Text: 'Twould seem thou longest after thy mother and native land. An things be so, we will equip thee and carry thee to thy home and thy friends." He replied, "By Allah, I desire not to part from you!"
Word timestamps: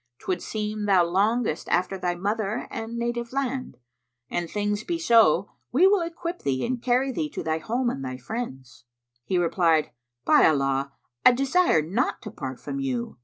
'Twould 0.17 0.41
seem 0.41 0.85
thou 0.87 1.03
longest 1.05 1.69
after 1.69 1.95
thy 1.95 2.15
mother 2.15 2.67
and 2.71 2.97
native 2.97 3.31
land. 3.31 3.77
An 4.31 4.47
things 4.47 4.83
be 4.83 4.97
so, 4.97 5.51
we 5.71 5.85
will 5.85 6.01
equip 6.01 6.41
thee 6.41 6.65
and 6.65 6.81
carry 6.81 7.11
thee 7.11 7.29
to 7.29 7.43
thy 7.43 7.59
home 7.59 7.87
and 7.91 8.03
thy 8.03 8.17
friends." 8.17 8.85
He 9.25 9.37
replied, 9.37 9.91
"By 10.25 10.47
Allah, 10.47 10.91
I 11.23 11.33
desire 11.33 11.83
not 11.83 12.19
to 12.23 12.31
part 12.31 12.59
from 12.59 12.79
you!" 12.79 13.19